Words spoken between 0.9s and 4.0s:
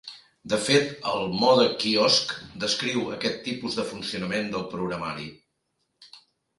el "mode quiosc" descriu aquest tipus de